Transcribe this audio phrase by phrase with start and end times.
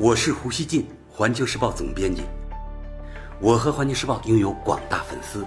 [0.00, 2.22] 我是胡锡进，环球时报总编辑。
[3.40, 5.44] 我和环球时报拥有广大粉丝，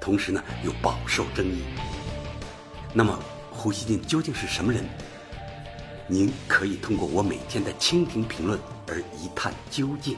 [0.00, 1.62] 同时呢又饱受争议。
[2.94, 3.18] 那么，
[3.50, 4.82] 胡锡进究竟是什么人？
[6.06, 8.58] 您可以通过我每天的蜻蜓评论
[8.88, 10.16] 而一探究竟。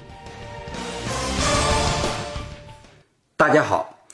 [3.36, 4.06] 大家好，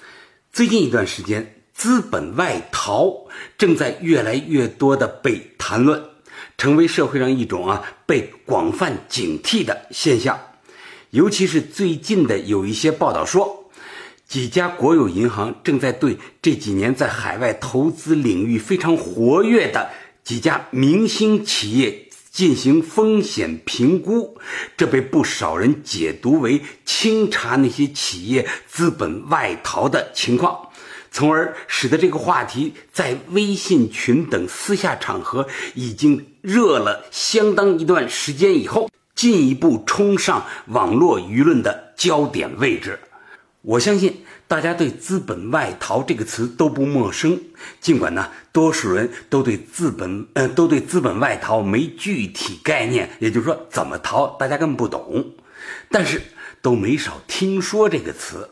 [0.55, 3.13] 最近一段时间，资本外逃
[3.59, 6.03] 正在越来越多的被谈论。
[6.57, 10.39] 成为社会上一种啊被广泛警惕的现象，
[11.11, 13.71] 尤其是最近的有一些报道说，
[14.27, 19.91] 几家国有银行正在对这几年在海外投资领域非常活跃的
[20.25, 24.39] 几家明星企业进行风险评估，
[24.77, 30.64] 这被不少人解读为清查那些企业资本外逃的情况。
[31.15, 42.99] 从而使得这个话题在微信群等私下场合已经热了相当一段时间以后，进一步冲上网络舆论的焦点位置。
[43.63, 47.41] 我相信大家对“资本外逃”这个词都不陌生，
[47.81, 55.33] 尽管呢，多数人都对资本，呃，都对资本外逃没具体概念，也就是说，怎么逃，大家根本不懂，
[55.89, 56.21] 但是
[56.61, 58.51] 都没少听说这个词。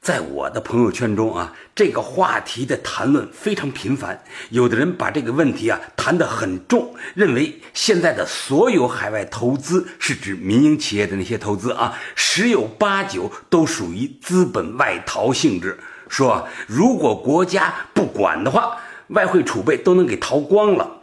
[0.00, 4.24] 在我的朋友圈中啊，这个话题的谈论非常频繁。
[4.48, 15.78] 有的人把这个问题啊谈得很重，认为现在的所有海外投资是指民营企业的那些投资啊，十有八九都属于资本外逃性质。
[16.08, 20.99] 说如果国家不管的话，外汇储备都能给逃光了。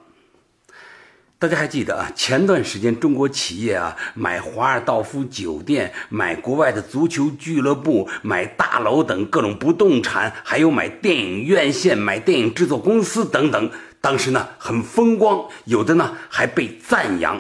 [1.40, 2.12] 大家还记得啊？
[2.16, 13.70] 前段时间，中国企业啊买华尔道夫酒店、买国外的足球俱乐部、买大楼等各种不动产，还有买电影院线、买电影制作公司等等。
[14.02, 17.40] 当时呢很风光，有的呢还被赞扬。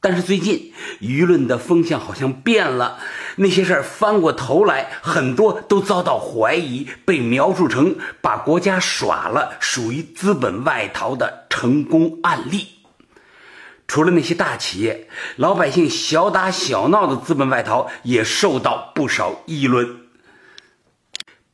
[0.00, 2.98] 但是最近舆论的风向好像变了，
[3.36, 12.68] 那些事儿翻过头来，很多都遭到怀疑，被描述成把国家耍了，属于资本外逃的成功案例。
[13.86, 20.00] 除了那些大企业，老百姓小打小闹的资本外逃也受到不少议论。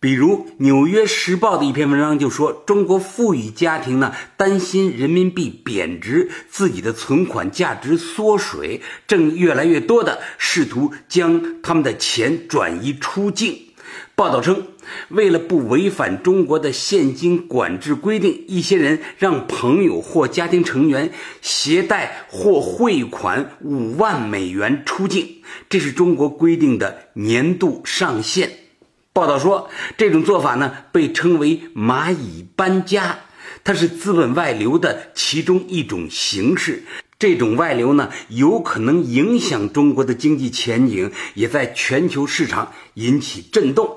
[0.03, 13.75] 比如《纽约时报》的一篇文章就说，中国富裕家庭呢担心人民币贬值，自己的存款价值缩水，正越来越多的试图将他们的钱转移出境。
[14.15, 14.69] 报道称，
[15.09, 28.51] 为了不违反中国的现金管制规定，一些人让朋友或家庭成员携带或汇款五万美元出境，这是中国规定的年度上限。
[29.13, 33.19] 报道说，这种做法呢被称为“蚂蚁搬家”，
[33.65, 36.85] 它是资本外流的其中一种形式。
[37.19, 43.95] 这种外流呢，有可能影响中国的经济前景，也在全球市场引起震动。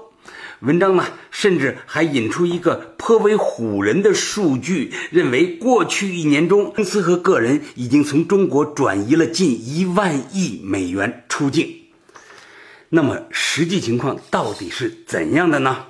[0.59, 11.69] 文章呢，甚至还引出一个颇为唬人的数据，认为过去一年中，公司和个人已经从中国转移了近一万亿美元出境。
[12.89, 15.85] 那么，实际情况到底是怎样的呢？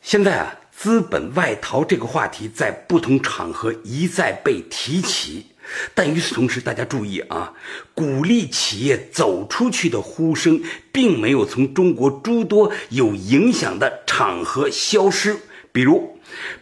[0.00, 5.46] 现在啊，资本外逃这个话题在不同场合一再被提起。
[5.94, 7.52] 但与此同时，大家注意啊，
[7.94, 15.36] 鼓励企业走出去的呼声，并没有从中国诸多有影响的场合消失。
[15.72, 16.18] 比如，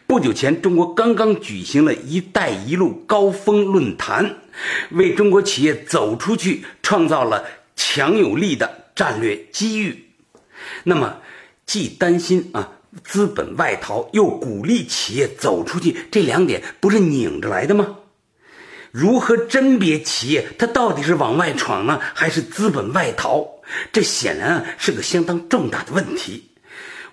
[0.07, 4.37] 不久前，中国刚刚举行了一带一路高峰论坛，
[4.93, 7.45] 为中国企业走出去创造了
[7.77, 10.07] 强有力的战略机遇。
[10.85, 11.19] 那么，
[11.67, 12.73] 既担心啊
[13.05, 17.99] 资本外逃，又鼓励企业走出去，这两点不是拧着来的吗？
[18.93, 23.45] 如何甄别企业它到底是往外闯呢，还是资本外逃？
[23.91, 26.51] 这显然啊是个相当重大的问题。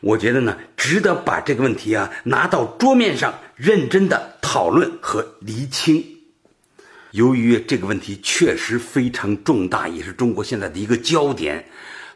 [0.01, 6.03] 我觉得呢，值得把这个问题啊拿到桌面上认真的讨论和厘清。
[7.11, 11.65] 由于这个问题确实非常重大，也是中国现在的一个焦点。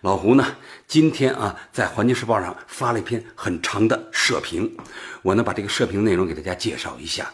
[0.03, 0.45] 老胡呢，
[0.85, 4.69] 今天啊，在《环球时报》上发了一篇很长的社评，
[5.21, 7.31] 我呢把这个社评内容给大家介绍一下。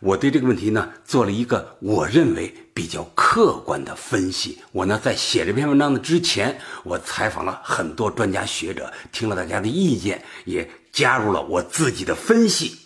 [0.00, 4.58] 我对这个问题呢，做了一个我认为比较客观的分析。
[4.72, 12.78] 我呢在写这篇文章的之前，我采访了很多专家学者，听了大家的意见，也加入了我自己的分析。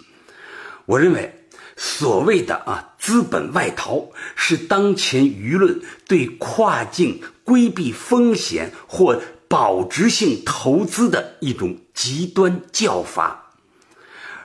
[0.86, 1.46] 我认为，
[1.76, 7.22] 所谓的啊资本外逃，是当前舆论对跨境。
[7.50, 13.56] 规避风险或保值性投资的一种极端叫法，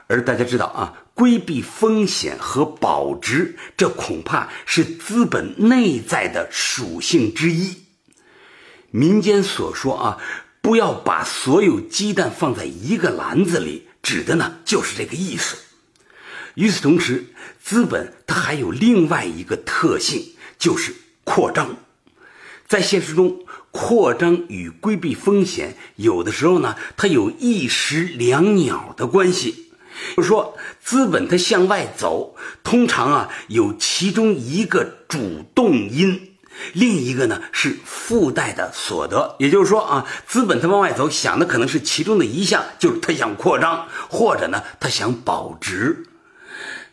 [0.08, 7.76] 而大家知道啊，规避风险和保值，这恐怕是资本内在的属性之一。
[8.90, 10.18] 民间所说啊，
[10.60, 15.56] 不要把所有鸡蛋放在一个篮子里，指的呢就是这个意思。
[16.56, 17.26] 与此同时，
[17.62, 20.92] 资本它还有另外一个特性，就是
[21.22, 21.76] 扩张。
[22.66, 23.38] 在现实中，
[23.70, 29.64] 扩张与规避风险有的时候呢，它有一石两鸟的关系。
[30.16, 36.32] 就是说，资本它向外走，通常啊有其中一个主动因，
[36.74, 39.36] 另一个呢是附带的所得。
[39.38, 46.04] 也就是说啊，资本它往外走，想的可能是其中的一项，就是它想扩张，或者呢它想保值。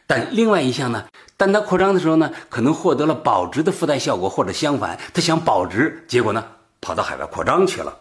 [0.05, 1.05] 但另外一项呢？
[1.35, 6.45] 但它扩张的时候呢，可能获得了保值的附带效果，或者相反，它想保值，结果呢，
[6.79, 7.99] 跑到海外扩张去了。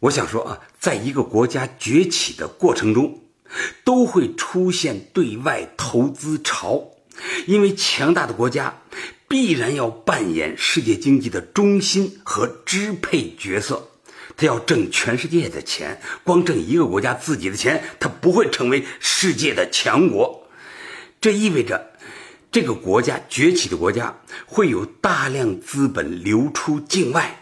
[0.00, 3.20] 我想说啊，在一个国家崛起的过程中，
[3.84, 6.84] 都会出现对外投资潮，
[7.46, 8.82] 因为强大的国家
[9.26, 13.88] 必然要扮演世界经济的中心和支配角色。
[14.36, 20.37] 他要挣全世界的钱，光挣一个国家自己的钱，他不会成为世界的强国。
[21.20, 21.90] 这意味着，
[22.52, 24.16] 这个国家崛起的国家
[24.46, 27.40] 会有大量资本流出境外，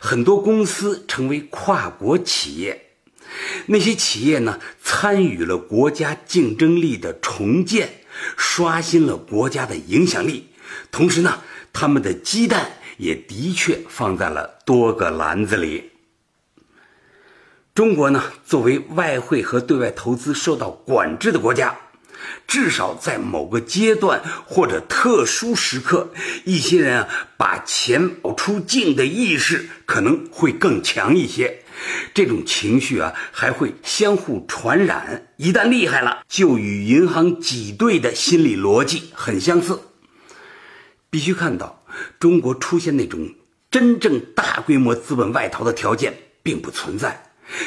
[0.00, 2.82] 很多公司成为跨国企业。
[3.66, 8.00] 那些企业呢，参与了国家竞争力的重建，
[8.36, 10.48] 刷新了国家的影响力。
[10.92, 11.40] 同时呢，
[11.72, 15.90] 他们的鸡蛋也的确放在了多个篮子里。
[17.74, 21.76] 中国呢，作为外汇和对外投资受到管制的国家，
[22.46, 26.10] 至少在某个阶段或者特殊时刻，
[26.44, 31.62] 一些人啊把钱保出境的意识可能会更强一些。
[32.14, 39.80] 这种情绪啊还会相互传染，一旦厉害了，就与银行挤兑的心理逻辑很相似。
[41.10, 41.84] 必须看到，
[42.18, 43.34] 中国出现那种
[43.70, 47.25] 真正大规模资本外逃的条件并不存在。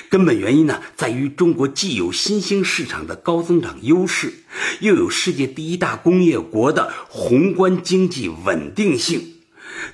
[0.10, 4.34] 根本原因呢，在于中国既有新兴市场的高增长优势，
[4.81, 9.36] 又有世界第一大工业国的宏观经济稳定性。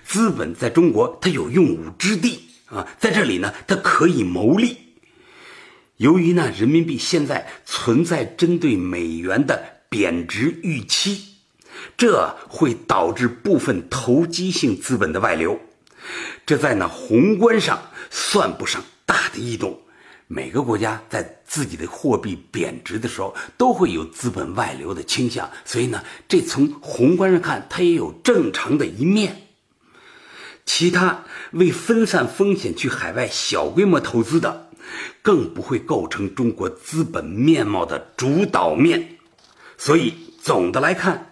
[0.04, 4.78] 资本在中国它有用武之地啊，在这里呢，它可以牟利。
[5.98, 11.22] 由于呢，人民币现在存在针对美元的贬值预期，
[11.96, 15.60] 这会导致部分投机性资本的外流。
[16.46, 18.84] 这在呢宏观上算不上。
[19.06, 19.80] 大的异动，
[20.28, 25.50] 每个国家在自己的货币贬值的时候，都会有资本外流的倾向。
[25.64, 29.44] 所以呢，这从宏观上看，它也有正常的一面。
[30.66, 34.70] 其他为分散风险去海外小规模投资的，
[35.22, 39.18] 更不会构成中国资本面貌的主导面。
[39.78, 41.32] 所以总的来看。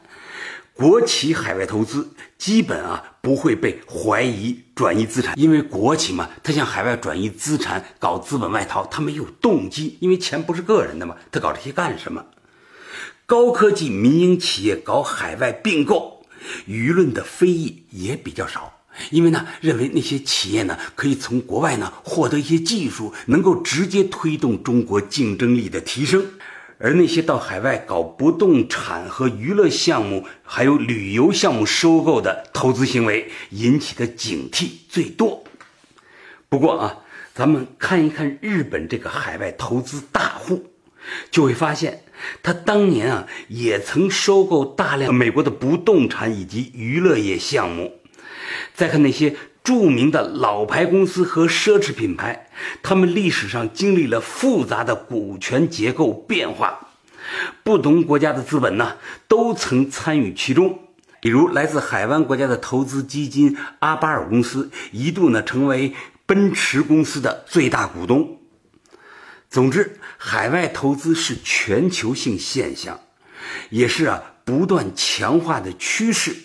[0.75, 12.25] 国企海外投资基本啊不会被怀疑转移资产，因为国企嘛，他向海外转移资产搞资本外逃，他没有动机，因为钱不是个人的嘛，他搞这些干什么？
[13.25, 16.25] 高科技民营企业搞海外并购，
[16.67, 26.25] 舆论的非议也比较少，因为呢，认为那些企业呢可以从国外呢获得一些技术，能够直接推动中国竞争力的提升。
[26.83, 35.45] 而那些到海外搞不动产和娱乐项目，还有旅游项目收购的投资行为，引起的警惕最多。
[36.49, 36.97] 不过啊，
[37.33, 40.71] 咱们看一看日本这个海外投资大户，
[41.31, 42.03] 就会发现，
[42.43, 47.93] 他当年啊也曾收购大量美国的不动产以及娱乐业项目。
[48.75, 49.33] 再看那些。
[49.63, 52.49] 著名的老牌公司和奢侈品牌，
[52.81, 56.89] 他们历史上经历了复杂的股权结构变化，
[57.63, 58.97] 不同国家的资本呢
[59.29, 60.79] 都曾参与其中。
[61.21, 65.93] 比如，来自海湾国家的投资基金阿巴尔公司一度呢成为
[66.25, 68.39] 奔驰公司的最大股东。
[69.49, 72.99] 总之，海外投资是全球性现象，
[73.69, 76.35] 也是啊不断强化的趋势。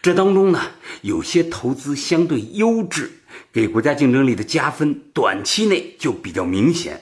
[0.00, 0.62] 这当中呢，
[1.02, 3.10] 有些投资相对优质，
[3.52, 6.94] 给国家竞争力的加分，短期内就比较明显；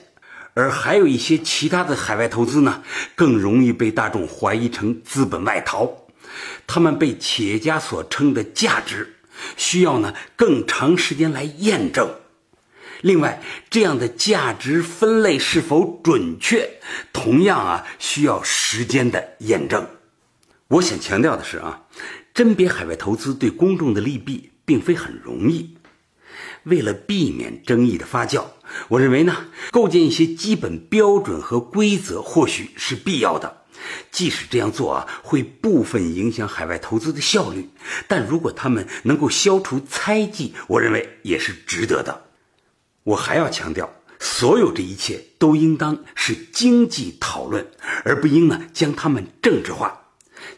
[0.53, 2.83] 而还有一些其他的海外投资呢，
[3.15, 6.05] 更容易被大众怀疑成资本外逃。
[6.67, 9.15] 他们被企业家所称的价值，
[9.55, 12.09] 需要呢更长时间来验证。
[13.01, 16.67] 另外，这样的价值分类是否准确，
[17.13, 19.85] 同样啊需要时间的验证。
[20.69, 21.83] 我想强调的是啊。
[22.35, 25.77] 甄别海外投资对公众的利弊，并非很容易。
[26.63, 28.43] 为了避免争议的发酵，
[28.89, 33.61] 我认为呢，构建一些基本标准和规则或许是必要的。
[34.11, 37.69] 即使这样做啊，会部分影响海外投资的效率，
[38.05, 42.23] 但如果他们能够消除猜忌，我认为也是值得的。
[43.03, 43.89] 我还要强调，
[44.19, 47.65] 所有这一切都应当是经济讨论，
[48.03, 50.01] 而不应呢将它们政治化。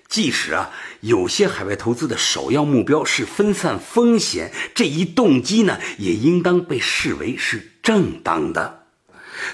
[0.08, 0.70] 即使啊，
[1.02, 8.86] 有些海外投资的首要目标是分散风险，这一动机呢，也应当被视为是正当的。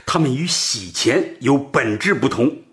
[0.05, 2.63] 他们与洗钱有本质不同，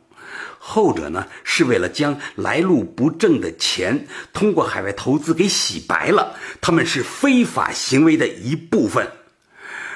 [0.58, 9.10] 后者呢是为了将来路不正的钱通过海外投资给洗白了，他们是非法行为的一部分。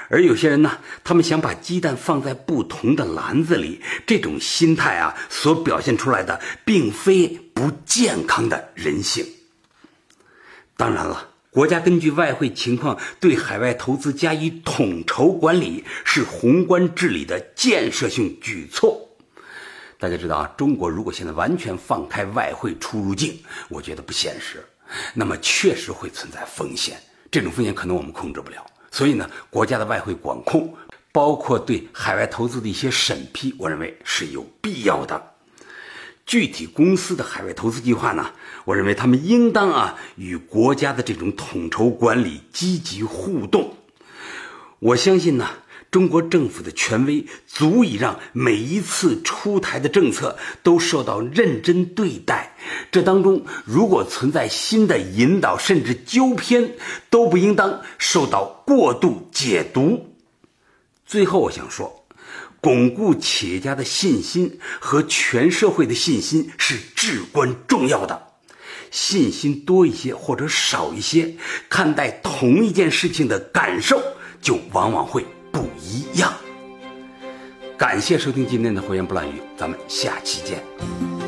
[0.09, 9.25] 而有些人呢，他们想把鸡蛋放在不同的篮子里，这种心态啊，所表现出来的并非不健康的人性。
[10.77, 11.31] 当然了。
[11.55, 19.09] 国家根据外汇情况对海外投资加以统筹管理，是宏观治理的建设性举措。
[19.97, 24.67] 大家知道啊，中国如果现在完全放开外汇出入境，我觉得不现实。
[25.15, 28.67] 那么确实会存在风险，这种风险可能我们控制不了。
[28.91, 30.77] 所以呢，国家的外汇管控，
[31.13, 35.34] 包括对海外投资的一些审批，我认为是有必要的。
[36.27, 38.31] 具体公司的海外投资计划呢？
[38.65, 43.75] 我认为他们应当啊与国家的这种统筹管理积极互动。
[44.79, 45.49] 我相信呢，
[45.91, 52.57] 中国政府的权威足以让每一次出台的政策都受到认真对待。
[52.91, 56.73] 这当中如果存在新的引导甚至纠偏，
[57.11, 60.15] 都不应当受到过度解读。
[61.07, 62.04] 最后，我想说。
[62.65, 68.29] 巩固企业家的信心和全社会的信心是至关重要的。
[68.91, 71.35] 信心多一些或者少一些，
[71.69, 74.03] 看待同一件事情的感受
[74.41, 76.33] 就往往会不一样。
[77.77, 81.24] 感谢收听今天的《胡言不乱语》，咱们下期见。